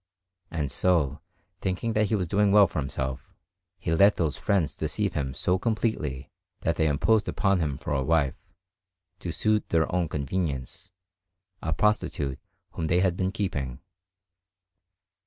And 0.49 0.71
so, 0.71 1.21
thinking 1.61 1.93
that 1.93 2.07
he 2.07 2.15
was 2.15 2.27
doing 2.27 2.51
well 2.51 2.65
for 2.65 2.79
himself, 2.79 3.35
he 3.77 3.93
let 3.93 4.15
those 4.17 4.35
friends 4.35 4.75
deceive 4.75 5.13
him 5.13 5.35
so 5.35 5.59
completely 5.59 6.31
that 6.61 6.75
they 6.77 6.87
imposed 6.87 7.27
upon 7.27 7.59
him 7.59 7.77
for 7.77 7.93
a 7.93 8.01
wife, 8.01 8.33
to 9.19 9.31
suit 9.31 9.69
their 9.69 9.93
own 9.93 10.09
convenience, 10.09 10.91
a 11.61 11.71
prostitute 11.71 12.39
whom 12.71 12.87
they 12.87 13.01
had 13.01 13.15
been 13.15 13.31
keeping. 13.31 13.79